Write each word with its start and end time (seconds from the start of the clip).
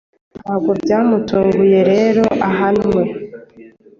ntabwo 0.41 0.71
byamutunguye 0.81 1.79
rero 1.91 2.23
ahanwe 2.49 3.01